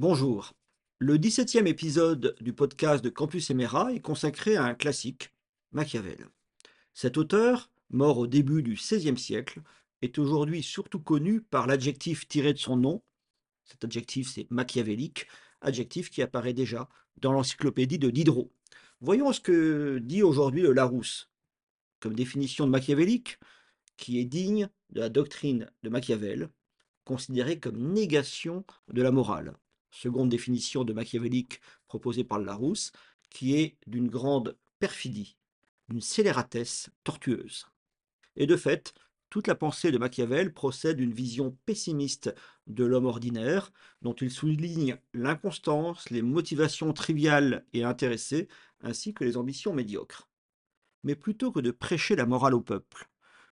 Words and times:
Bonjour. 0.00 0.52
Le 1.00 1.18
17e 1.18 1.66
épisode 1.66 2.36
du 2.40 2.52
podcast 2.52 3.02
de 3.02 3.10
Campus 3.10 3.50
Emera 3.50 3.92
est 3.92 3.98
consacré 3.98 4.54
à 4.54 4.62
un 4.62 4.74
classique, 4.74 5.34
Machiavel. 5.72 6.28
Cet 6.94 7.16
auteur, 7.16 7.68
mort 7.90 8.18
au 8.18 8.28
début 8.28 8.62
du 8.62 8.74
XVIe 8.74 9.18
siècle, 9.18 9.60
est 10.00 10.16
aujourd'hui 10.18 10.62
surtout 10.62 11.00
connu 11.00 11.40
par 11.40 11.66
l'adjectif 11.66 12.28
tiré 12.28 12.52
de 12.52 12.60
son 12.60 12.76
nom. 12.76 13.02
Cet 13.64 13.82
adjectif, 13.82 14.30
c'est 14.32 14.48
machiavélique, 14.52 15.26
adjectif 15.62 16.10
qui 16.10 16.22
apparaît 16.22 16.52
déjà 16.52 16.88
dans 17.16 17.32
l'encyclopédie 17.32 17.98
de 17.98 18.10
Diderot. 18.10 18.52
Voyons 19.00 19.32
ce 19.32 19.40
que 19.40 19.98
dit 19.98 20.22
aujourd'hui 20.22 20.62
le 20.62 20.74
Larousse 20.74 21.28
comme 21.98 22.14
définition 22.14 22.66
de 22.66 22.70
machiavélique, 22.70 23.40
qui 23.96 24.20
est 24.20 24.24
digne 24.24 24.68
de 24.90 25.00
la 25.00 25.08
doctrine 25.08 25.68
de 25.82 25.88
Machiavel, 25.88 26.50
considérée 27.04 27.58
comme 27.58 27.92
négation 27.92 28.64
de 28.86 29.02
la 29.02 29.10
morale. 29.10 29.56
Seconde 29.90 30.28
définition 30.28 30.84
de 30.84 30.92
machiavélique 30.92 31.60
proposée 31.86 32.24
par 32.24 32.38
Larousse, 32.38 32.92
qui 33.30 33.54
est 33.54 33.76
d'une 33.86 34.08
grande 34.08 34.56
perfidie, 34.78 35.36
d'une 35.88 36.00
scélératesse 36.00 36.90
tortueuse. 37.04 37.66
Et 38.36 38.46
de 38.46 38.56
fait, 38.56 38.94
toute 39.30 39.46
la 39.46 39.54
pensée 39.54 39.90
de 39.90 39.98
Machiavel 39.98 40.54
procède 40.54 40.96
d'une 40.96 41.12
vision 41.12 41.56
pessimiste 41.66 42.34
de 42.66 42.84
l'homme 42.84 43.04
ordinaire, 43.04 43.72
dont 44.00 44.14
il 44.14 44.30
souligne 44.30 44.98
l'inconstance, 45.12 46.08
les 46.08 46.22
motivations 46.22 46.92
triviales 46.94 47.66
et 47.74 47.84
intéressées, 47.84 48.48
ainsi 48.80 49.12
que 49.12 49.24
les 49.24 49.36
ambitions 49.36 49.74
médiocres. 49.74 50.30
Mais 51.04 51.14
plutôt 51.14 51.52
que 51.52 51.60
de 51.60 51.70
prêcher 51.70 52.16
la 52.16 52.26
morale 52.26 52.54
au 52.54 52.62
peuple, 52.62 53.10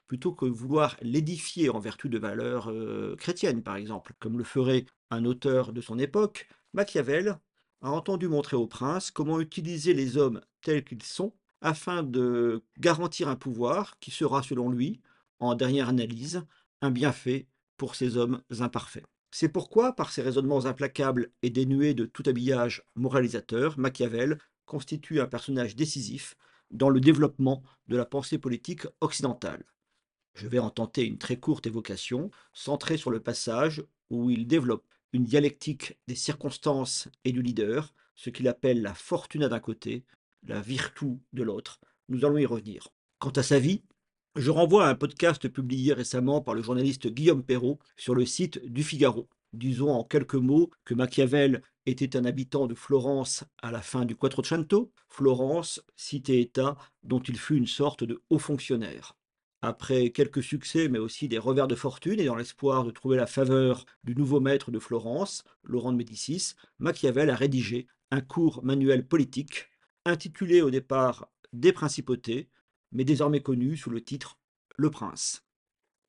plutôt 0.08 0.34
que 0.34 0.46
vouloir 0.46 0.98
l'édifier 1.02 1.70
en 1.70 1.80
vertu 1.80 2.10
de 2.10 2.18
valeurs 2.18 2.70
euh, 2.70 3.16
chrétiennes, 3.18 3.64
par 3.64 3.76
exemple, 3.76 4.14
comme 4.20 4.38
le 4.38 4.44
ferait 4.44 4.86
un 5.12 5.26
auteur 5.26 5.74
de 5.74 5.82
son 5.82 6.00
époque, 6.00 6.48
Machiavel 6.74 7.40
a 7.82 7.92
entendu 7.92 8.28
montrer 8.28 8.58
au 8.58 8.68
prince 8.68 9.12
comment 9.12 9.40
utiliser 9.40 9.94
les 9.94 10.18
hommes 10.18 10.42
tels 10.62 10.84
qu'ils 10.84 11.04
sont 11.04 11.34
afin 11.62 12.04
de 12.04 12.64
garantir 12.80 13.28
un 13.28 13.36
pouvoir 13.36 13.98
qui 14.00 14.12
sera, 14.12 14.44
selon 14.44 14.70
lui, 14.70 15.02
en 15.40 15.56
dernière 15.56 15.90
analyse, 15.90 16.44
un 16.82 16.92
bienfait 16.92 17.48
pour 17.78 17.96
ces 17.96 18.18
hommes 18.18 18.42
imparfaits. 18.60 19.06
C'est 19.32 19.50
pourquoi, 19.50 19.94
par 19.94 20.12
ses 20.12 20.22
raisonnements 20.22 20.66
implacables 20.66 21.32
et 21.42 21.50
dénués 21.50 21.94
de 21.94 22.06
tout 22.06 22.24
habillage 22.26 22.84
moralisateur, 22.96 23.78
Machiavel 23.78 24.38
constitue 24.66 25.20
un 25.20 25.28
personnage 25.28 25.76
décisif 25.76 26.36
dans 26.72 26.90
le 26.90 27.00
développement 27.00 27.64
de 27.88 27.98
la 27.98 28.06
pensée 28.06 28.38
politique 28.38 28.88
occidentale. 29.02 29.66
Je 30.36 30.50
vais 30.50 30.60
en 30.60 30.70
tenter 30.70 31.06
une 31.06 31.18
très 31.18 31.38
courte 31.38 31.66
évocation, 31.66 32.30
centrée 32.52 32.98
sur 32.98 33.10
le 33.10 33.22
passage 33.22 33.82
où 34.10 34.30
il 34.30 34.48
développe 34.48 34.86
une 35.14 35.24
dialectique 35.24 35.98
des 36.10 36.16
circonstances 36.16 37.08
et 37.24 37.32
du 37.32 37.42
leader, 37.42 37.94
ce 38.16 38.30
qu'il 38.30 38.50
appelle 38.50 38.82
la 38.82 38.94
fortuna 38.94 39.48
d'un 39.48 39.62
côté, 39.62 40.04
la 40.46 40.60
virtu 40.60 41.20
de 41.32 41.44
l'autre. 41.44 41.80
Nous 42.10 42.26
allons 42.26 42.38
y 42.38 42.46
revenir. 42.46 42.90
Quant 43.20 43.32
à 43.32 43.44
sa 43.44 43.60
vie, 43.60 43.82
je 44.36 44.52
renvoie 44.52 44.86
à 44.86 44.90
un 44.90 44.96
podcast 44.96 45.48
publié 45.48 45.94
récemment 45.94 46.42
par 46.42 46.54
le 46.54 46.62
journaliste 46.62 47.08
Guillaume 47.08 47.44
Perrault 47.44 47.80
sur 47.96 48.14
le 48.14 48.26
site 48.26 48.60
du 48.66 48.84
Figaro. 48.84 49.30
Disons 49.54 49.90
en 49.90 50.04
quelques 50.04 50.36
mots 50.36 50.70
que 50.84 50.94
Machiavel 50.94 51.62
était 51.86 52.18
un 52.18 52.26
habitant 52.26 52.68
de 52.68 52.76
Florence 52.76 53.46
à 53.62 53.72
la 53.72 53.82
fin 53.82 54.04
du 54.04 54.18
Quattrocento, 54.18 54.92
Florence, 55.08 55.82
cité-État 55.96 56.76
dont 57.04 57.22
il 57.22 57.38
fut 57.38 57.56
une 57.56 57.68
sorte 57.68 58.04
de 58.04 58.22
haut 58.30 58.40
fonctionnaire. 58.40 59.16
Après 59.68 60.12
quelques 60.12 60.44
succès, 60.44 60.90
mais 60.90 61.00
aussi 61.00 61.28
des 61.28 61.40
revers 61.40 61.68
de 61.68 61.74
fortune, 61.74 62.20
et 62.20 62.26
dans 62.26 62.36
l'espoir 62.36 62.84
de 62.84 62.92
trouver 62.92 63.18
la 63.18 63.26
faveur 63.26 63.88
du 64.04 64.14
nouveau 64.14 64.40
maître 64.40 64.70
de 64.70 64.78
Florence, 64.78 65.44
Laurent 65.64 65.92
de 65.92 65.98
Médicis, 65.98 66.54
Machiavel 66.78 67.32
a 67.32 67.36
rédigé 67.36 67.88
un 68.12 68.22
court 68.22 68.64
manuel 68.64 69.08
politique, 69.08 69.72
intitulé 70.06 70.62
au 70.62 70.70
départ 70.70 71.32
Des 71.52 71.74
principautés, 71.74 72.52
mais 72.92 73.06
désormais 73.06 73.42
connu 73.42 73.76
sous 73.76 73.90
le 73.90 74.04
titre 74.04 74.38
Le 74.78 74.92
Prince. 74.92 75.48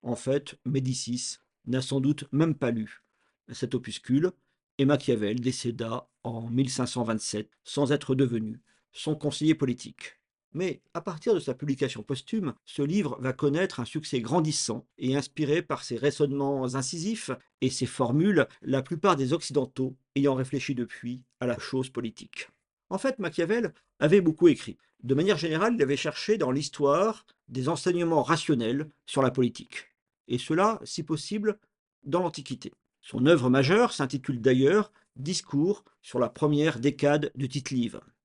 En 0.02 0.16
fait, 0.16 0.58
Médicis 0.66 1.38
n'a 1.64 1.80
sans 1.80 2.02
doute 2.02 2.30
même 2.32 2.56
pas 2.56 2.70
lu 2.70 3.04
cet 3.50 3.74
opuscule, 3.74 4.32
et 4.76 4.84
Machiavel 4.84 5.40
décéda 5.40 6.10
en 6.24 6.50
1527 6.50 7.50
sans 7.64 7.90
être 7.90 8.14
devenu 8.14 8.60
son 8.92 9.14
conseiller 9.14 9.54
politique. 9.54 10.20
Mais 10.56 10.80
à 10.94 11.02
partir 11.02 11.34
de 11.34 11.38
sa 11.38 11.52
publication 11.52 12.02
posthume, 12.02 12.54
ce 12.64 12.80
livre 12.80 13.18
va 13.20 13.34
connaître 13.34 13.78
un 13.78 13.84
succès 13.84 14.22
grandissant 14.22 14.86
et 14.96 15.14
inspiré 15.14 15.60
par 15.60 15.84
ses 15.84 15.98
raisonnements 15.98 16.74
incisifs 16.74 17.30
et 17.60 17.68
ses 17.68 17.84
formules, 17.84 18.46
la 18.62 18.80
plupart 18.80 19.16
des 19.16 19.34
Occidentaux 19.34 19.94
ayant 20.14 20.34
réfléchi 20.34 20.74
depuis 20.74 21.24
à 21.40 21.46
la 21.46 21.58
chose 21.58 21.90
politique. 21.90 22.48
En 22.88 22.96
fait, 22.96 23.18
Machiavel 23.18 23.74
avait 23.98 24.22
beaucoup 24.22 24.48
écrit. 24.48 24.78
De 25.02 25.14
manière 25.14 25.36
générale, 25.36 25.74
il 25.74 25.82
avait 25.82 25.94
cherché 25.94 26.38
dans 26.38 26.52
l'histoire 26.52 27.26
des 27.48 27.68
enseignements 27.68 28.22
rationnels 28.22 28.88
sur 29.04 29.20
la 29.20 29.30
politique. 29.30 29.90
Et 30.26 30.38
cela, 30.38 30.80
si 30.84 31.02
possible, 31.02 31.58
dans 32.02 32.22
l'Antiquité. 32.22 32.72
Son 33.02 33.26
œuvre 33.26 33.50
majeure 33.50 33.92
s'intitule 33.92 34.40
d'ailleurs 34.40 34.90
Discours 35.16 35.84
sur 36.00 36.18
la 36.18 36.30
première 36.30 36.80
décade 36.80 37.30
de 37.34 37.44
Tite-Live. 37.44 38.00
Livre 38.00 38.15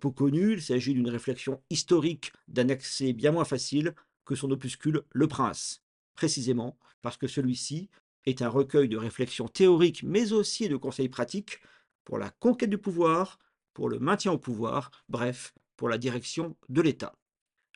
peu 0.00 0.10
connu, 0.10 0.54
il 0.54 0.62
s'agit 0.62 0.94
d'une 0.94 1.08
réflexion 1.08 1.62
historique 1.70 2.32
d'un 2.48 2.68
accès 2.68 3.12
bien 3.12 3.32
moins 3.32 3.44
facile 3.44 3.94
que 4.24 4.34
son 4.34 4.50
opuscule 4.50 5.02
Le 5.12 5.28
Prince, 5.28 5.82
précisément 6.14 6.78
parce 7.00 7.16
que 7.16 7.26
celui-ci 7.26 7.88
est 8.24 8.42
un 8.42 8.48
recueil 8.48 8.88
de 8.88 8.96
réflexions 8.96 9.48
théoriques 9.48 10.02
mais 10.02 10.32
aussi 10.32 10.68
de 10.68 10.76
conseils 10.76 11.08
pratiques 11.08 11.60
pour 12.04 12.18
la 12.18 12.30
conquête 12.30 12.70
du 12.70 12.78
pouvoir, 12.78 13.38
pour 13.74 13.88
le 13.88 13.98
maintien 13.98 14.32
au 14.32 14.38
pouvoir, 14.38 14.90
bref, 15.08 15.54
pour 15.76 15.88
la 15.88 15.98
direction 15.98 16.56
de 16.68 16.82
l'État. 16.82 17.14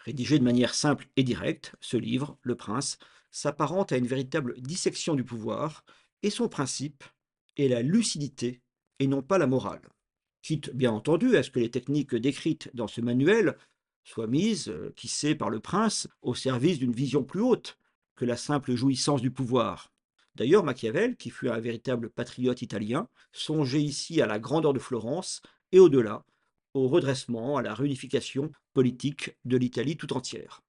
Rédigé 0.04 0.38
de 0.38 0.44
manière 0.44 0.74
simple 0.74 1.08
et 1.16 1.24
directe, 1.24 1.74
ce 1.80 1.96
livre, 1.96 2.38
Le 2.42 2.54
Prince, 2.54 2.98
s'apparente 3.30 3.92
à 3.92 3.96
une 3.96 4.06
véritable 4.06 4.60
dissection 4.60 5.14
du 5.14 5.24
pouvoir, 5.24 5.84
et 6.22 6.30
son 6.30 6.48
principe 6.48 7.04
est 7.56 7.68
la 7.68 7.82
lucidité 7.82 8.62
et 8.98 9.06
non 9.06 9.22
pas 9.22 9.38
la 9.38 9.46
morale. 9.46 9.82
Quitte 10.46 10.70
bien 10.72 10.92
entendu 10.92 11.36
à 11.36 11.42
ce 11.42 11.50
que 11.50 11.58
les 11.58 11.72
techniques 11.72 12.14
décrites 12.14 12.70
dans 12.72 12.86
ce 12.86 13.00
manuel 13.00 13.56
soient 14.04 14.28
mises, 14.28 14.68
euh, 14.68 14.92
qui 14.94 15.08
sait, 15.08 15.34
par 15.34 15.50
le 15.50 15.58
prince, 15.58 16.06
au 16.22 16.36
service 16.36 16.78
d'une 16.78 16.92
vision 16.92 17.24
plus 17.24 17.40
haute 17.40 17.80
que 18.14 18.24
la 18.24 18.36
simple 18.36 18.76
jouissance 18.76 19.20
du 19.20 19.32
pouvoir. 19.32 19.92
D'ailleurs, 20.36 20.62
Machiavel, 20.62 21.16
qui 21.16 21.30
fut 21.30 21.48
un 21.48 21.58
véritable 21.58 22.10
patriote 22.10 22.62
italien, 22.62 23.08
songeait 23.32 23.82
ici 23.82 24.22
à 24.22 24.26
la 24.26 24.38
grandeur 24.38 24.72
de 24.72 24.78
Florence 24.78 25.42
et 25.72 25.80
au-delà, 25.80 26.24
au 26.74 26.86
redressement, 26.86 27.56
à 27.56 27.62
la 27.62 27.74
réunification 27.74 28.52
politique 28.72 29.36
de 29.46 29.56
l'Italie 29.56 29.96
tout 29.96 30.12
entière. 30.12 30.62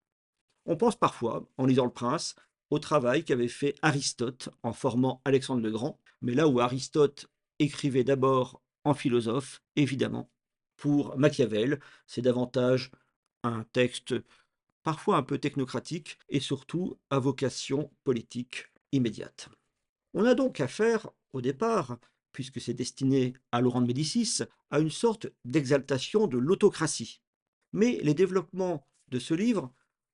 On 0.65 0.75
pense 0.75 0.95
parfois, 0.95 1.47
en 1.59 1.67
lisant 1.67 1.85
Le 1.85 1.91
Prince, 1.91 2.33
au 2.71 2.79
travail 2.79 3.23
qu'avait 3.23 3.47
fait 3.47 3.75
Aristote 3.83 4.49
en 4.63 4.73
formant 4.73 5.21
Alexandre 5.23 5.61
le 5.61 5.69
Grand, 5.69 5.99
mais 6.23 6.33
là 6.33 6.47
où 6.47 6.61
Aristote 6.61 7.27
écrivait 7.59 8.03
d'abord 8.03 8.63
en 8.83 8.93
philosophe, 8.93 9.61
évidemment, 9.75 10.29
pour 10.77 11.17
Machiavel, 11.17 11.79
c'est 12.05 12.21
davantage 12.21 12.91
un 13.43 13.63
texte 13.73 14.15
parfois 14.83 15.17
un 15.17 15.23
peu 15.23 15.37
technocratique 15.37 16.17
et 16.29 16.39
surtout 16.39 16.97
à 17.09 17.19
vocation 17.19 17.91
politique 18.03 18.67
immédiate. 18.91 19.49
On 20.13 20.23
a 20.23 20.33
donc 20.33 20.61
affaire, 20.61 21.09
au 21.33 21.41
départ, 21.41 21.97
puisque 22.31 22.61
c'est 22.61 22.73
destiné 22.73 23.33
à 23.51 23.61
Laurent 23.61 23.81
de 23.81 23.87
Médicis, 23.87 24.43
à 24.71 24.79
une 24.79 24.91
sorte 24.91 25.27
d'exaltation 25.43 26.27
de 26.27 26.37
l'autocratie. 26.37 27.21
Mais 27.73 27.99
les 28.03 28.13
développements 28.13 28.87
de 29.09 29.19
ce 29.19 29.33
livre 29.33 29.73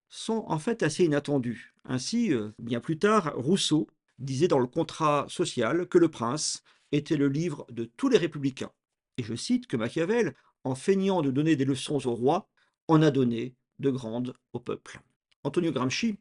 sont 0.09 0.45
en 0.47 0.59
fait 0.59 0.83
assez 0.83 1.03
inattendus. 1.03 1.73
Ainsi, 1.85 2.33
euh, 2.33 2.51
bien 2.59 2.79
plus 2.79 2.97
tard, 2.97 3.33
Rousseau 3.35 3.87
disait 4.19 4.47
dans 4.47 4.59
le 4.59 4.67
contrat 4.67 5.25
social 5.27 5.87
que 5.87 5.97
le 5.97 6.09
prince 6.09 6.63
était 6.93 7.17
le 7.17 7.27
livre 7.27 7.65
de 7.69 7.83
tous 7.85 8.07
les 8.07 8.17
républicains. 8.17 8.71
Et 9.17 9.23
je 9.23 9.35
cite 9.35 9.67
que 9.67 9.75
Machiavel, 9.77 10.33
en 10.63 10.75
feignant 10.75 11.21
de 11.21 11.31
donner 11.31 11.55
des 11.55 11.65
leçons 11.65 12.07
au 12.07 12.15
roi, 12.15 12.47
en 12.87 13.01
a 13.01 13.11
donné 13.11 13.55
de 13.79 13.89
grandes 13.89 14.33
au 14.53 14.59
peuple. 14.59 15.01
Antonio 15.43 15.71
Gramsci, 15.71 16.17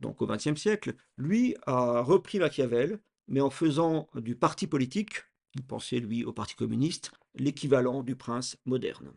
donc 0.00 0.20
au 0.20 0.26
XXe 0.26 0.60
siècle, 0.60 0.94
lui 1.16 1.56
a 1.66 2.02
repris 2.02 2.38
Machiavel, 2.38 3.00
mais 3.28 3.40
en 3.40 3.50
faisant 3.50 4.08
du 4.14 4.36
parti 4.36 4.66
politique 4.66 5.24
il 5.56 5.64
pensait, 5.64 6.00
lui, 6.00 6.24
au 6.24 6.32
Parti 6.32 6.54
communiste, 6.54 7.12
l'équivalent 7.34 8.02
du 8.02 8.14
prince 8.14 8.58
moderne. 8.66 9.10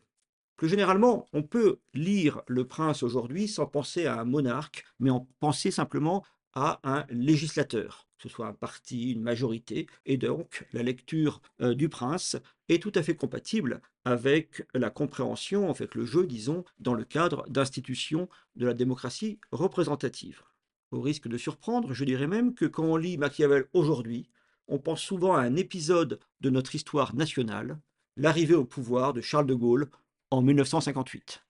Plus 0.55 0.69
généralement, 0.69 1.25
on 1.33 1.43
peut 1.43 1.79
lire 1.93 2.41
le 2.47 2.65
prince 2.65 3.03
aujourd'hui 3.03 3.47
sans 3.47 3.65
penser 3.65 4.05
à 4.05 4.19
un 4.19 4.25
monarque, 4.25 4.85
mais 4.99 5.09
en 5.09 5.27
penser 5.39 5.69
simplement 5.69 6.25
à 6.53 6.79
un 6.83 7.05
législateur, 7.09 8.07
que 8.19 8.27
ce 8.27 8.35
soit 8.35 8.47
un 8.47 8.53
parti, 8.53 9.13
une 9.13 9.21
majorité, 9.21 9.87
et 10.05 10.17
donc 10.17 10.67
la 10.73 10.83
lecture 10.83 11.41
euh, 11.61 11.73
du 11.73 11.87
prince 11.87 12.37
est 12.67 12.81
tout 12.81 12.91
à 12.95 13.01
fait 13.01 13.15
compatible 13.15 13.81
avec 14.03 14.63
la 14.73 14.89
compréhension, 14.89 15.69
avec 15.69 15.95
le 15.95 16.05
jeu, 16.05 16.27
disons, 16.27 16.65
dans 16.79 16.93
le 16.93 17.05
cadre 17.05 17.45
d'institutions 17.49 18.27
de 18.55 18.65
la 18.65 18.73
démocratie 18.73 19.39
représentative. 19.51 20.43
Au 20.91 21.01
risque 21.01 21.27
de 21.27 21.37
surprendre, 21.37 21.93
je 21.93 22.03
dirais 22.03 22.27
même 22.27 22.53
que 22.53 22.65
quand 22.65 22.83
on 22.83 22.97
lit 22.97 23.17
Machiavel 23.17 23.65
aujourd'hui, 23.73 24.29
on 24.67 24.79
pense 24.79 25.01
souvent 25.01 25.33
à 25.33 25.41
un 25.41 25.55
épisode 25.55 26.19
de 26.41 26.49
notre 26.49 26.75
histoire 26.75 27.15
nationale, 27.15 27.79
l'arrivée 28.17 28.55
au 28.55 28.65
pouvoir 28.65 29.13
de 29.13 29.21
Charles 29.21 29.47
de 29.47 29.55
Gaulle 29.55 29.89
en 30.29 30.41
1958. 30.41 31.43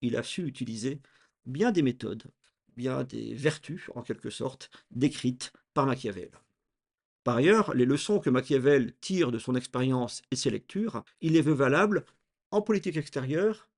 Il 0.00 0.16
a 0.16 0.22
su 0.22 0.46
utiliser 0.46 1.00
bien 1.44 1.70
des 1.70 1.82
méthodes, 1.82 2.24
bien 2.76 3.04
des 3.04 3.34
vertus, 3.34 3.90
en 3.94 4.02
quelque 4.02 4.30
sorte, 4.30 4.70
décrites 4.90 5.52
par 5.74 5.86
Machiavel. 5.86 6.30
Par 7.24 7.36
ailleurs, 7.36 7.74
les 7.74 7.86
leçons 7.86 8.20
que 8.20 8.30
Machiavel 8.30 8.94
tire 9.00 9.32
de 9.32 9.38
son 9.38 9.54
expérience 9.54 10.22
et 10.30 10.36
ses 10.36 10.50
lectures, 10.50 11.04
il 11.20 11.32
les 11.32 11.40
veut 11.40 11.54
valables 11.54 12.04
en 12.50 12.62
politique 12.62 12.96
extérieure 12.96 13.68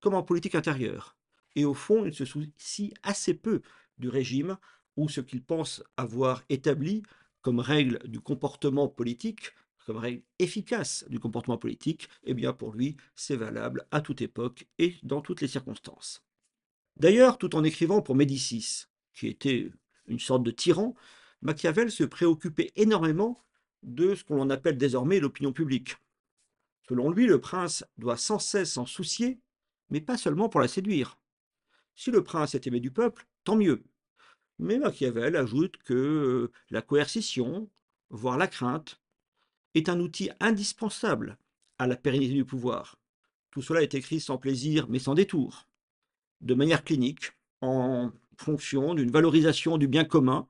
comme 0.00 0.14
en 0.14 0.22
politique 0.22 0.54
intérieure. 0.54 1.16
Et 1.56 1.64
au 1.64 1.74
fond, 1.74 2.04
il 2.04 2.14
se 2.14 2.24
soucie 2.24 2.94
assez 3.02 3.34
peu 3.34 3.60
du 3.98 4.08
régime 4.08 4.56
ou 4.96 5.08
ce 5.08 5.20
qu'il 5.20 5.42
pense 5.42 5.82
avoir 5.96 6.42
établi 6.48 7.02
comme 7.42 7.60
règle 7.60 7.98
du 8.08 8.20
comportement 8.20 8.88
politique, 8.88 9.52
comme 9.86 9.98
règle 9.98 10.22
efficace 10.38 11.04
du 11.08 11.18
comportement 11.18 11.58
politique, 11.58 12.08
eh 12.24 12.34
bien 12.34 12.52
pour 12.52 12.72
lui, 12.72 12.96
c'est 13.14 13.36
valable 13.36 13.86
à 13.90 14.00
toute 14.00 14.22
époque 14.22 14.66
et 14.78 14.96
dans 15.02 15.20
toutes 15.20 15.40
les 15.40 15.48
circonstances. 15.48 16.22
D'ailleurs, 16.96 17.38
tout 17.38 17.56
en 17.56 17.64
écrivant 17.64 18.02
pour 18.02 18.14
Médicis, 18.14 18.84
qui 19.14 19.28
était 19.28 19.70
une 20.06 20.18
sorte 20.18 20.42
de 20.42 20.50
tyran, 20.50 20.94
Machiavel 21.42 21.90
se 21.90 22.04
préoccupait 22.04 22.72
énormément 22.76 23.42
de 23.82 24.14
ce 24.14 24.24
qu'on 24.24 24.50
appelle 24.50 24.76
désormais 24.76 25.20
l'opinion 25.20 25.52
publique. 25.52 25.96
Selon 26.88 27.10
lui, 27.10 27.26
le 27.26 27.40
prince 27.40 27.84
doit 27.98 28.16
sans 28.16 28.38
cesse 28.38 28.72
s'en 28.72 28.86
soucier, 28.86 29.40
mais 29.90 30.00
pas 30.00 30.18
seulement 30.18 30.48
pour 30.48 30.60
la 30.60 30.68
séduire. 30.68 31.18
Si 31.94 32.10
le 32.10 32.22
prince 32.22 32.54
est 32.54 32.66
aimé 32.66 32.80
du 32.80 32.90
peuple, 32.90 33.26
tant 33.44 33.56
mieux. 33.56 33.82
Mais 34.58 34.78
Machiavel 34.78 35.36
ajoute 35.36 35.76
que 35.78 35.94
euh, 35.94 36.52
la 36.70 36.82
coercition, 36.82 37.70
voire 38.10 38.36
la 38.36 38.46
crainte, 38.46 39.00
est 39.74 39.88
un 39.88 40.00
outil 40.00 40.30
indispensable 40.40 41.38
à 41.78 41.86
la 41.86 41.96
pérennité 41.96 42.34
du 42.34 42.44
pouvoir. 42.44 42.96
Tout 43.50 43.62
cela 43.62 43.82
est 43.82 43.94
écrit 43.94 44.20
sans 44.20 44.38
plaisir, 44.38 44.86
mais 44.88 44.98
sans 44.98 45.14
détour, 45.14 45.66
de 46.40 46.54
manière 46.54 46.84
clinique, 46.84 47.32
en 47.62 48.12
fonction 48.36 48.94
d'une 48.94 49.10
valorisation 49.10 49.78
du 49.78 49.88
bien 49.88 50.04
commun 50.04 50.46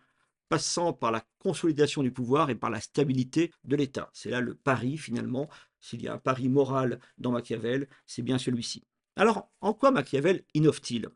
passant 0.50 0.92
par 0.92 1.12
la 1.12 1.24
consolidation 1.38 2.02
du 2.02 2.10
pouvoir 2.10 2.50
et 2.50 2.56
par 2.56 2.70
la 2.70 2.80
stabilité 2.80 3.52
de 3.64 3.76
l'État. 3.76 4.10
C'est 4.12 4.30
là 4.30 4.40
le 4.40 4.54
pari, 4.54 4.98
finalement. 4.98 5.48
S'il 5.78 6.02
y 6.02 6.08
a 6.08 6.12
un 6.12 6.18
pari 6.18 6.50
moral 6.50 6.98
dans 7.18 7.30
Machiavel, 7.30 7.88
c'est 8.04 8.20
bien 8.20 8.36
celui-ci. 8.36 8.84
Alors, 9.16 9.48
en 9.60 9.72
quoi 9.72 9.92
Machiavel 9.92 10.42
innove-t-il? 10.52 11.08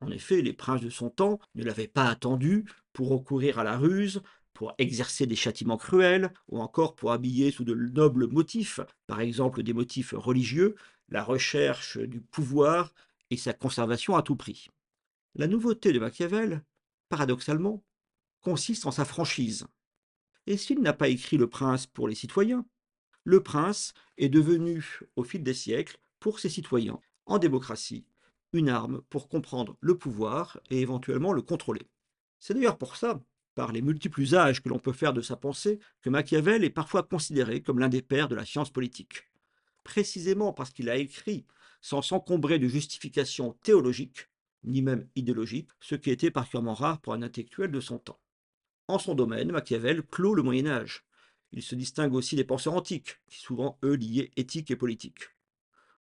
En 0.00 0.10
effet, 0.10 0.42
les 0.42 0.52
princes 0.52 0.82
de 0.82 0.90
son 0.90 1.08
temps 1.08 1.40
ne 1.54 1.64
l'avaient 1.64 1.88
pas 1.88 2.08
attendu 2.08 2.66
pour 2.92 3.08
recourir 3.08 3.58
à 3.58 3.64
la 3.64 3.78
ruse, 3.78 4.22
pour 4.52 4.74
exercer 4.76 5.26
des 5.26 5.34
châtiments 5.34 5.78
cruels, 5.78 6.32
ou 6.48 6.60
encore 6.60 6.94
pour 6.94 7.12
habiller 7.12 7.50
sous 7.50 7.64
de 7.64 7.74
nobles 7.74 8.28
motifs, 8.28 8.80
par 9.06 9.20
exemple 9.20 9.62
des 9.62 9.72
motifs 9.72 10.12
religieux, 10.16 10.76
la 11.08 11.24
recherche 11.24 11.96
du 11.98 12.20
pouvoir 12.20 12.92
et 13.30 13.38
sa 13.38 13.54
conservation 13.54 14.14
à 14.14 14.22
tout 14.22 14.36
prix. 14.36 14.68
La 15.34 15.46
nouveauté 15.46 15.92
de 15.92 16.00
Machiavel, 16.00 16.62
paradoxalement, 17.08 17.82
consiste 18.48 18.86
en 18.86 18.90
sa 18.90 19.04
franchise. 19.04 19.66
Et 20.46 20.56
s'il 20.56 20.80
n'a 20.80 20.94
pas 20.94 21.08
écrit 21.08 21.36
Le 21.36 21.48
Prince 21.48 21.86
pour 21.86 22.08
les 22.08 22.14
citoyens, 22.14 22.64
Le 23.24 23.42
Prince 23.42 23.92
est 24.16 24.30
devenu, 24.30 25.00
au 25.16 25.22
fil 25.22 25.42
des 25.42 25.52
siècles, 25.52 25.98
pour 26.18 26.40
ses 26.40 26.48
citoyens, 26.48 26.98
en 27.26 27.36
démocratie, 27.36 28.06
une 28.54 28.70
arme 28.70 29.02
pour 29.10 29.28
comprendre 29.28 29.76
le 29.82 29.98
pouvoir 29.98 30.58
et 30.70 30.80
éventuellement 30.80 31.34
le 31.34 31.42
contrôler. 31.42 31.90
C'est 32.38 32.54
d'ailleurs 32.54 32.78
pour 32.78 32.96
ça, 32.96 33.20
par 33.54 33.70
les 33.70 33.82
multiples 33.82 34.22
usages 34.22 34.62
que 34.62 34.70
l'on 34.70 34.78
peut 34.78 34.94
faire 34.94 35.12
de 35.12 35.20
sa 35.20 35.36
pensée, 35.36 35.78
que 36.00 36.08
Machiavel 36.08 36.64
est 36.64 36.70
parfois 36.70 37.02
considéré 37.02 37.60
comme 37.60 37.78
l'un 37.78 37.90
des 37.90 38.00
pères 38.00 38.28
de 38.28 38.34
la 38.34 38.46
science 38.46 38.70
politique. 38.70 39.28
Précisément 39.84 40.54
parce 40.54 40.70
qu'il 40.70 40.88
a 40.88 40.96
écrit 40.96 41.44
sans 41.82 42.00
s'encombrer 42.00 42.58
de 42.58 42.66
justifications 42.66 43.58
théologiques, 43.62 44.30
ni 44.64 44.80
même 44.80 45.06
idéologiques, 45.16 45.68
ce 45.80 45.96
qui 45.96 46.10
était 46.10 46.30
particulièrement 46.30 46.72
rare 46.72 46.98
pour 47.02 47.12
un 47.12 47.20
intellectuel 47.20 47.70
de 47.70 47.80
son 47.80 47.98
temps. 47.98 48.18
En 48.88 48.98
son 48.98 49.14
domaine, 49.14 49.52
Machiavel 49.52 50.02
clôt 50.02 50.34
le 50.34 50.42
Moyen 50.42 50.66
Âge. 50.66 51.04
Il 51.52 51.62
se 51.62 51.74
distingue 51.74 52.14
aussi 52.14 52.36
des 52.36 52.44
penseurs 52.44 52.72
antiques, 52.72 53.18
qui 53.28 53.38
souvent, 53.38 53.78
eux, 53.84 53.96
liaient 53.96 54.30
éthique 54.36 54.70
et 54.70 54.76
politique. 54.76 55.28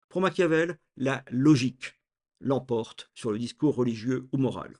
Pour 0.07 0.21
Machiavel, 0.21 0.79
la 0.95 1.23
logique 1.29 1.95
l'emporte 2.39 3.09
sur 3.13 3.31
le 3.31 3.39
discours 3.39 3.75
religieux 3.75 4.29
ou 4.31 4.37
moral. 4.37 4.77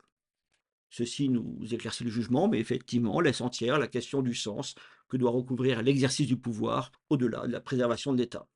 Ceci 0.90 1.28
nous 1.28 1.60
éclaircit 1.72 2.06
le 2.06 2.10
jugement, 2.10 2.48
mais 2.48 2.60
effectivement 2.60 3.20
laisse 3.20 3.42
entière 3.42 3.78
la 3.78 3.88
question 3.88 4.22
du 4.22 4.34
sens 4.34 4.76
que 5.10 5.18
doit 5.18 5.32
recouvrir 5.32 5.82
l'exercice 5.82 6.28
du 6.28 6.38
pouvoir 6.38 6.92
au-delà 7.10 7.46
de 7.46 7.52
la 7.52 7.60
préservation 7.60 8.14
de 8.14 8.20
l'État. 8.20 8.48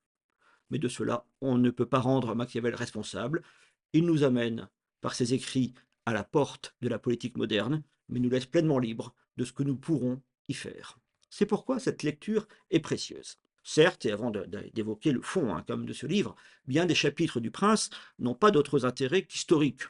Mais 0.70 0.80
de 0.80 0.88
cela, 0.88 1.26
on 1.42 1.58
ne 1.58 1.72
peut 1.72 1.86
pas 1.86 2.00
rendre 2.00 2.36
Machiavel 2.36 2.76
responsable. 2.76 3.44
Il 3.92 4.06
nous 4.06 4.24
amène, 4.24 4.70
par 5.02 5.14
ses 5.14 5.34
écrits, 5.34 5.74
à 6.06 6.14
la 6.14 6.24
porte 6.24 6.74
de 6.82 6.88
la 6.88 7.00
politique 7.00 7.38
moderne, 7.38 7.84
mais 8.08 8.20
nous 8.20 8.30
laisse 8.30 8.46
pleinement 8.46 8.80
libres 8.80 9.14
de 9.38 9.46
ce 9.46 9.54
que 9.54 9.64
nous 9.64 9.78
pourrons 9.78 10.22
y 10.48 10.54
faire. 10.54 11.00
C'est 11.30 11.46
pourquoi 11.46 11.80
cette 11.80 12.04
lecture 12.04 12.48
est 12.70 12.80
précieuse. 12.80 13.38
Certes, 13.64 14.06
et 14.06 14.12
avant 14.12 14.32
d'évoquer 14.32 15.12
le 15.12 15.22
fond 15.22 15.54
hein, 15.54 15.64
comme 15.68 15.86
de 15.86 15.94
ce 15.94 16.08
livre, 16.08 16.36
bien 16.66 16.86
des 16.86 16.96
chapitres 16.96 17.40
du 17.40 17.52
Prince 17.52 17.90
n'ont 18.20 18.36
pas 18.36 18.52
d'autres 18.52 18.86
intérêts 18.86 19.24
qu'historiques, 19.24 19.84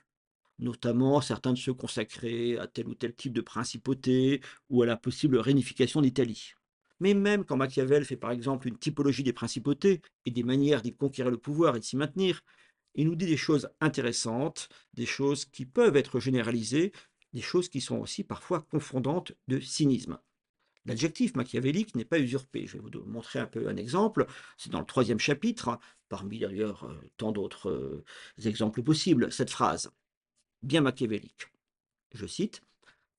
notamment 0.60 1.22
certains 1.22 1.54
de 1.54 1.58
ceux 1.58 1.74
consacrés 1.74 2.58
à 2.58 2.68
tel 2.68 2.88
ou 2.88 2.96
tel 2.96 3.16
type 3.16 3.34
de 3.34 3.42
principauté 3.42 4.42
ou 4.70 4.84
à 4.84 4.86
la 4.86 4.98
possible 4.98 5.38
réunification 5.38 6.02
d'Italie. 6.02 6.54
Mais 7.00 7.14
même 7.14 7.46
quand 7.46 7.58
Machiavel 7.58 8.06
fait 8.06 8.18
par 8.18 8.32
exemple 8.32 8.68
une 8.68 8.78
typologie 8.78 9.24
des 9.24 9.34
principautés 9.34 10.02
et 10.26 10.32
des 10.32 10.44
manières 10.44 10.84
d'y 10.84 10.94
conquérir 10.94 11.32
le 11.32 11.38
pouvoir 11.38 11.76
et 11.76 11.80
de 11.80 11.84
s'y 11.84 11.98
maintenir, 11.98 12.44
il 12.94 13.08
nous 13.08 13.16
dit 13.16 13.26
des 13.26 13.38
choses 13.38 13.70
intéressantes, 13.80 14.70
des 14.94 15.06
choses 15.06 15.46
qui 15.46 15.66
peuvent 15.66 15.96
être 15.96 16.20
généralisées, 16.20 16.92
des 17.34 17.42
choses 17.42 17.70
qui 17.70 17.82
sont 17.82 17.98
aussi 17.98 18.24
parfois 18.24 18.62
confondantes 18.62 19.34
de 19.48 19.60
cynisme. 19.60 20.20
L'adjectif 20.86 21.36
machiavélique 21.36 21.96
n'est 21.96 22.06
pas 22.06 22.20
usurpé. 22.20 22.66
Je 22.66 22.78
vais 22.78 22.84
vous 22.84 23.06
montrer 23.06 23.40
un 23.40 23.46
peu 23.46 23.68
un 23.68 23.78
exemple. 23.78 24.26
C'est 24.58 24.72
dans 24.72 24.80
le 24.80 24.86
troisième 24.86 25.20
chapitre, 25.20 25.80
parmi 26.10 26.40
d'ailleurs 26.40 26.86
euh, 26.86 27.00
tant 27.18 27.32
d'autres 27.32 27.70
euh, 27.70 28.04
exemples 28.44 28.82
possibles, 28.82 29.32
cette 29.32 29.52
phrase, 29.52 29.92
bien 30.64 30.82
machiavélique. 30.82 31.48
Je 32.14 32.26
cite, 32.26 32.64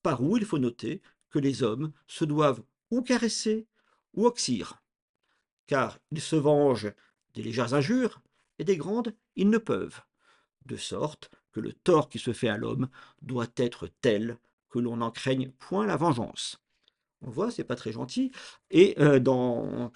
Par 0.03 0.23
où 0.23 0.37
il 0.37 0.45
faut 0.45 0.59
noter 0.59 1.01
que 1.31 1.39
les 1.39 1.63
hommes 1.63 1.93
se 2.07 2.25
doivent 2.25 2.63
ou 2.91 3.01
caresser 3.03 3.67
ou 4.15 4.27
oxyre, 4.27 4.83
car 5.67 5.99
ils 6.11 6.21
se 6.21 6.37
vengent 6.37 6.93
des 7.35 7.43
légères 7.43 7.73
injures 7.73 8.21
et 8.59 8.65
des 8.65 8.77
grandes 8.77 9.15
ils 9.37 9.49
ne 9.49 9.59
peuvent, 9.59 10.03
de 10.67 10.77
sorte 10.77 11.31
que 11.53 11.61
le 11.61 11.73
tort 11.73 12.09
qui 12.09 12.19
se 12.19 12.33
fait 12.33 12.49
à 12.49 12.57
l'homme 12.57 12.89
doit 13.21 13.49
être 13.57 13.89
tel 14.01 14.39
que 14.71 14.79
l'on 14.79 14.97
n'en 14.97 15.11
craigne 15.11 15.51
point 15.59 15.87
la 15.87 15.97
vengeance. 15.97 16.61
On 17.21 17.31
voit, 17.31 17.51
c'est 17.51 17.65
pas 17.65 17.77
très 17.77 17.93
gentil. 17.93 18.33
Et 18.71 18.95
euh, 18.99 19.21
dans 19.21 19.93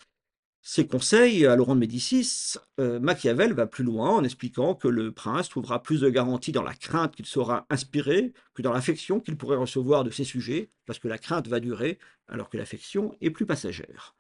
ses 0.63 0.87
conseils 0.87 1.47
à 1.47 1.57
Laurent 1.57 1.75
de 1.75 1.81
Médicis, 1.81 2.55
euh, 2.81 2.99
Machiavel 2.99 3.53
va 3.53 3.67
plus 3.67 3.85
loin 3.85 4.11
en 4.11 4.25
expliquant 4.25 4.75
que 4.75 4.89
le 4.89 5.13
prince 5.13 5.49
trouvera 5.49 5.83
plus 5.83 6.01
de 6.01 6.11
garantie 6.11 6.53
dans 6.53 6.63
la 6.63 6.75
crainte 6.75 7.15
qu'il 7.15 7.27
saura 7.27 7.67
inspirer 7.71 8.33
que 8.53 8.63
dans 8.63 8.73
l'affection 8.73 9.21
qu'il 9.21 9.37
pourrait 9.37 9.57
recevoir 9.57 10.05
de 10.05 10.11
ses 10.11 10.25
sujets, 10.25 10.71
parce 10.85 10.99
que 10.99 11.09
la 11.09 11.19
crainte 11.19 11.49
va 11.49 11.61
durer 11.61 11.99
alors 12.29 12.49
que 12.49 12.57
l'affection 12.57 13.15
est 13.21 13.31
plus 13.31 13.47
passagère. 13.47 14.15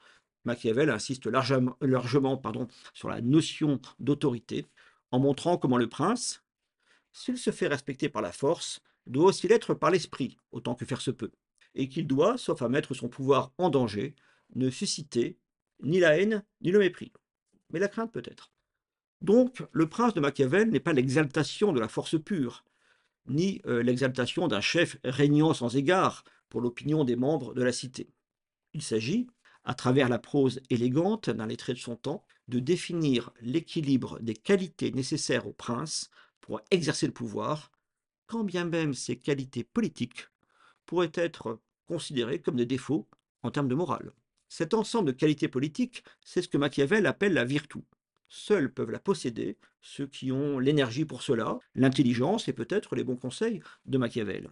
Machiavel 0.45 0.91
insiste 0.91 1.27
largement, 1.27 1.77
sur 2.95 3.09
la 3.09 3.21
notion 3.21 3.81
d'autorité 3.99 4.67
en 5.11 5.19
montrant 5.19 5.59
comment 5.59 5.79
le 5.79 5.89
prince, 5.89 6.45
s'il 7.17 7.39
se 7.39 7.51
fait 7.51 7.67
respecter 7.67 8.11
par 8.11 8.21
la 8.21 8.31
force, 8.31 8.81
doit 9.07 9.25
aussi 9.25 9.49
l'être 9.49 9.73
par 9.73 9.91
l'esprit, 9.91 10.37
autant 10.53 10.75
que 10.75 10.85
faire 10.85 11.01
se 11.01 11.11
peut, 11.11 11.33
et 11.75 11.89
qu'il 11.89 12.07
doit, 12.07 12.37
sauf 12.37 12.61
à 12.61 12.69
mettre 12.69 12.93
son 12.93 13.09
pouvoir 13.09 13.53
en 13.57 13.71
danger, 13.71 14.15
ne 14.55 14.69
susciter 14.69 15.39
ni 15.83 15.99
la 15.99 16.19
haine 16.19 16.45
ni 16.61 16.71
le 16.71 16.79
mépris, 16.79 17.13
mais 17.71 17.79
la 17.79 17.89
crainte 17.89 18.13
peut-être. 18.13 18.53
Donc, 19.23 19.63
le 19.73 19.89
prince 19.89 20.13
de 20.13 20.21
Machiavel 20.21 20.69
n'est 20.69 20.79
pas 20.79 20.93
l'exaltation 20.93 21.73
de 21.73 21.81
la 21.81 21.89
force 21.89 22.23
pure, 22.23 22.67
ni 23.27 23.63
euh, 23.65 23.83
l'exaltation 23.83 24.47
d'un 24.47 24.61
chef 24.61 24.99
régnant 25.03 25.55
sans 25.55 25.75
égard 25.75 26.23
pour 26.51 26.61
l'opinion 26.61 27.03
des 27.03 27.17
membres 27.17 27.55
de 27.55 27.63
la 27.63 27.73
cité. 27.73 28.11
Il 28.75 28.83
s'agit, 28.83 29.27
à 29.65 29.73
travers 29.73 30.11
la 30.11 30.19
prose 30.19 30.61
élégante 30.69 31.31
d'un 31.31 31.47
lettré 31.47 31.73
de 31.73 31.79
son 31.79 31.97
temps, 31.97 32.27
de 32.49 32.59
définir 32.59 33.33
l'équilibre 33.41 34.21
des 34.21 34.35
qualités 34.35 34.93
nécessaires 34.93 35.47
au 35.47 35.55
prince 35.55 36.11
pour 36.41 36.61
exercer 36.71 37.07
le 37.07 37.13
pouvoir, 37.13 37.73
quand 38.27 38.45
bien 38.45 38.65
même 38.65 38.95
ces 38.95 39.17
qualités 39.17 39.65
politiques 39.65 40.29
pourraient 40.85 41.13
être 41.15 41.61
considérées 41.87 42.41
comme 42.41 42.57
des 42.57 42.67
défauts 42.67 43.09
en 43.43 43.51
termes 43.51 43.69
de 43.69 43.75
morale. 43.75 44.13
Cet 44.49 44.75
ensemble 44.75 45.09
de 45.09 45.19
qualités 45.19 45.49
politiques, 45.49 46.05
c'est 46.25 46.43
ce 46.43 46.49
que 46.49 46.59
Machiavel 46.59 47.07
appelle 47.07 47.33
la 47.33 47.45
virtu. 47.45 47.81
Seuls 48.29 48.73
peuvent 48.73 48.91
la 48.91 48.99
posséder 48.99 49.57
ceux 49.81 50.07
qui 50.07 50.33
ont 50.33 50.59
l'énergie 50.59 51.05
pour 51.05 51.23
cela, 51.23 51.59
l'intelligence 51.75 52.49
et 52.49 52.53
peut-être 52.53 52.97
les 52.97 53.05
bons 53.05 53.17
conseils 53.17 53.63
de 53.87 53.99
Machiavel. 53.99 54.51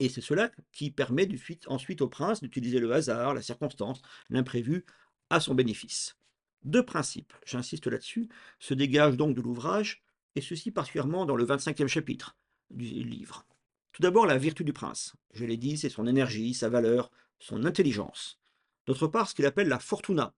Et 0.00 0.08
c'est 0.08 0.20
cela 0.20 0.50
qui 0.72 0.90
permet 0.90 1.28
ensuite 1.66 2.00
au 2.00 2.08
prince 2.08 2.40
d'utiliser 2.40 2.80
le 2.80 2.92
hasard, 2.92 3.34
la 3.34 3.42
circonstance, 3.42 4.02
l'imprévu 4.28 4.84
à 5.30 5.40
son 5.40 5.54
bénéfice. 5.54 6.16
Deux 6.64 6.84
principes, 6.84 7.32
j'insiste 7.44 7.86
là-dessus, 7.86 8.28
se 8.58 8.74
dégagent 8.74 9.16
donc 9.16 9.36
de 9.36 9.42
l'ouvrage, 9.42 10.03
et 10.34 10.40
ceci 10.40 10.70
particulièrement 10.70 11.26
dans 11.26 11.36
le 11.36 11.46
25e 11.46 11.86
chapitre 11.86 12.36
du 12.70 12.84
livre. 12.84 13.46
Tout 13.92 14.02
d'abord, 14.02 14.26
la 14.26 14.38
vertu 14.38 14.64
du 14.64 14.72
prince. 14.72 15.14
Je 15.32 15.44
l'ai 15.44 15.56
dit, 15.56 15.78
c'est 15.78 15.88
son 15.88 16.06
énergie, 16.06 16.54
sa 16.54 16.68
valeur, 16.68 17.10
son 17.38 17.64
intelligence. 17.64 18.40
D'autre 18.86 19.06
part, 19.06 19.28
ce 19.28 19.34
qu'il 19.34 19.46
appelle 19.46 19.68
la 19.68 19.78
fortuna, 19.78 20.34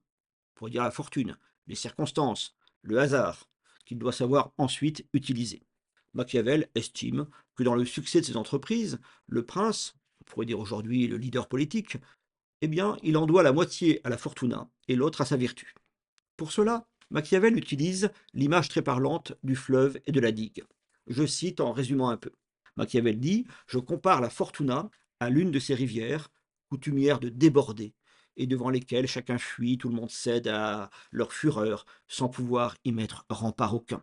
pour 0.55 0.69
dire 0.69 0.83
la 0.83 0.91
fortune, 0.91 1.37
les 1.67 1.75
circonstances, 1.75 2.55
le 2.83 2.99
hasard, 2.99 3.49
qu'il 3.85 3.99
doit 3.99 4.13
savoir 4.13 4.53
ensuite 4.59 5.07
utiliser. 5.13 5.63
Machiavel 6.13 6.69
estime 6.75 7.29
que 7.55 7.63
dans 7.63 7.75
le 7.75 7.85
succès 7.85 8.21
de 8.21 8.27
ses 8.27 8.37
entreprises, 8.37 8.99
le 9.27 9.45
prince, 9.45 9.95
on 10.21 10.25
pourrait 10.25 10.47
dire 10.47 10.59
aujourd'hui 10.59 11.07
le 11.07 11.17
leader 11.17 11.49
politique, 11.49 11.97
eh 12.63 12.69
bien, 12.69 12.97
il 13.03 13.17
en 13.17 13.27
doit 13.27 13.43
la 13.43 13.53
moitié 13.53 14.01
à 14.05 14.11
la 14.11 14.19
fortuna 14.19 14.69
et 14.89 14.97
l'autre 14.97 15.21
à 15.21 15.25
sa 15.25 15.37
vertu. 15.37 15.75
Pour 16.37 16.53
cela, 16.53 16.87
Machiavel 17.11 17.57
utilise 17.57 18.11
l'image 18.35 18.69
très 18.69 18.83
parlante 18.83 19.35
du 19.43 19.55
fleuve 19.55 20.01
et 20.07 20.13
de 20.13 20.21
la 20.21 20.33
digue. 20.33 20.65
Je 21.07 21.25
cite 21.25 21.61
en 21.61 21.73
résumant 21.73 22.11
un 22.11 22.17
peu. 22.17 22.33
Machiavel 22.77 23.21
dit 23.21 23.47
Je 23.67 23.79
compare 23.79 24.21
la 24.21 24.31
fortuna 24.31 24.91
à 25.21 25.31
l'une 25.31 25.51
de 25.51 25.59
ces 25.59 25.75
rivières, 25.75 26.31
coutumières 26.69 27.21
de 27.21 27.29
déborder, 27.29 27.95
et 28.37 28.47
devant 28.47 28.71
lesquelles 28.71 29.07
chacun 29.07 29.39
fuit, 29.39 29.79
tout 29.79 29.89
le 29.89 29.95
monde 29.95 30.11
cède 30.11 30.49
à 30.49 30.91
leur 31.11 31.33
fureur, 31.33 31.87
sans 32.09 32.29
pouvoir 32.29 32.77
y 32.85 32.93
mettre 32.93 33.25
rempart 33.31 33.75
aucun. 33.75 34.03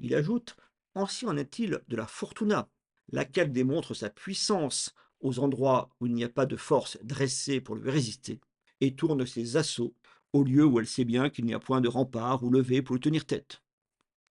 Il 0.00 0.14
ajoute 0.14 0.56
Ainsi 0.94 1.26
en 1.26 1.36
est-il 1.36 1.80
de 1.88 1.96
la 1.96 2.06
fortuna, 2.06 2.68
laquelle 3.12 3.52
démontre 3.52 3.94
sa 3.94 4.10
puissance 4.10 4.94
aux 5.20 5.38
endroits 5.38 5.90
où 6.00 6.06
il 6.06 6.14
n'y 6.14 6.24
a 6.24 6.28
pas 6.28 6.46
de 6.46 6.56
force 6.56 6.98
dressée 7.02 7.60
pour 7.60 7.76
lui 7.76 7.90
résister, 7.90 8.40
et 8.80 8.96
tourne 8.96 9.24
ses 9.26 9.56
assauts 9.56 9.94
au 10.32 10.44
lieu 10.44 10.64
où 10.64 10.78
elle 10.78 10.86
sait 10.86 11.04
bien 11.04 11.30
qu'il 11.30 11.44
n'y 11.44 11.54
a 11.54 11.58
point 11.58 11.80
de 11.80 11.88
rempart 11.88 12.42
ou 12.42 12.50
levé 12.50 12.82
pour 12.82 12.94
lui 12.94 13.00
tenir 13.00 13.26
tête. 13.26 13.62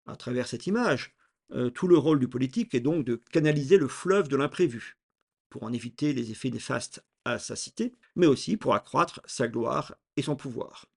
À 0.05 0.15
travers 0.15 0.47
cette 0.47 0.67
image, 0.67 1.15
euh, 1.51 1.69
tout 1.69 1.87
le 1.87 1.97
rôle 1.97 2.19
du 2.19 2.27
politique 2.27 2.75
est 2.75 2.79
donc 2.79 3.05
de 3.05 3.21
canaliser 3.31 3.77
le 3.77 3.87
fleuve 3.87 4.27
de 4.27 4.35
l'imprévu, 4.35 4.97
pour 5.49 5.63
en 5.63 5.73
éviter 5.73 6.13
les 6.13 6.31
effets 6.31 6.49
néfastes 6.49 7.03
à 7.25 7.39
sa 7.39 7.55
cité, 7.55 7.93
mais 8.15 8.27
aussi 8.27 8.57
pour 8.57 8.73
accroître 8.73 9.21
sa 9.25 9.47
gloire 9.47 9.95
et 10.15 10.21
son 10.21 10.35
pouvoir. 10.35 10.87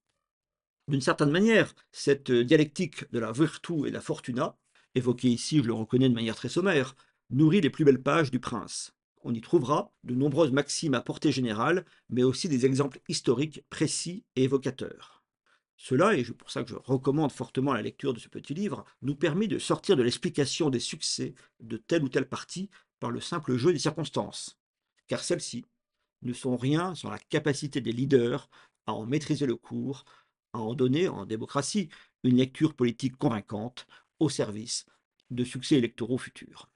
D'une 0.89 1.01
certaine 1.01 1.31
manière, 1.31 1.75
cette 1.93 2.33
dialectique 2.33 3.11
de 3.13 3.19
la 3.19 3.33
virtu 3.33 3.87
et 3.87 3.91
de 3.91 3.95
la 3.95 4.01
fortuna, 4.01 4.57
évoquée 4.95 5.29
ici, 5.29 5.59
je 5.59 5.69
le 5.69 5.73
reconnais 5.73 6.09
de 6.09 6.15
manière 6.15 6.37
très 6.37 6.49
sommaire, 6.49 6.97
nourrit 7.31 7.61
les 7.61 7.71
plus 7.71 7.85
belles 7.85 8.03
pages 8.03 8.31
du 8.31 8.41
prince. 8.41 8.93
On 9.23 9.35
y 9.35 9.41
trouvera 9.41 9.93
de 10.05 10.15
nombreuses 10.15 10.53
maximes 10.53 10.95
à 10.95 11.03
portée 11.03 11.33
générale, 11.33 11.85
mais 12.09 12.23
aussi 12.23 12.49
des 12.49 12.65
exemples 12.65 13.01
historiques 13.09 13.63
précis 13.69 14.25
et 14.37 14.45
évocateurs. 14.45 15.23
Cela, 15.77 16.15
et 16.15 16.25
c'est 16.25 16.35
pour 16.35 16.51
ça 16.51 16.63
que 16.63 16.71
je 16.71 16.77
recommande 16.77 17.33
fortement 17.33 17.73
la 17.73 17.83
lecture 17.83 18.15
de 18.15 18.19
ce 18.19 18.29
petit 18.29 18.55
livre, 18.55 18.85
nous 19.03 19.15
permet 19.15 19.47
de 19.47 19.59
sortir 19.59 19.97
de 19.97 20.03
l'explication 20.03 20.71
des 20.71 20.81
succès 20.81 21.35
de 21.61 21.77
telle 21.77 22.03
ou 22.05 22.09
telle 22.09 22.29
partie 22.29 22.71
par 22.99 23.11
le 23.11 23.21
simple 23.21 23.57
jeu 23.57 23.73
des 23.73 23.79
circonstances, 23.79 24.59
car 25.07 25.23
celles-ci 25.23 25.65
ne 26.23 26.33
sont 26.33 26.57
rien 26.57 26.95
sans 26.95 27.11
la 27.11 27.19
capacité 27.19 27.81
des 27.81 27.93
leaders 27.93 28.49
à 28.87 28.93
en 28.93 29.07
maîtriser 29.07 29.47
le 29.47 29.57
cours, 29.57 30.05
à 30.53 30.59
en 30.59 30.75
donner, 30.75 31.09
en 31.09 31.27
démocratie, 31.27 31.89
une 32.25 32.37
lecture 32.37 32.75
politique 32.75 33.17
convaincante 33.17 33.87
au 34.19 34.29
service 34.29 34.87
de 35.31 35.45
succès 35.45 35.77
électoraux 35.77 36.19
futurs. 36.19 36.70